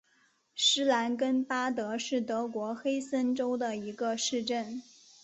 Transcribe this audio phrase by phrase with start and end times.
[0.55, 4.81] 施兰根巴德是德国黑森州的一个市镇。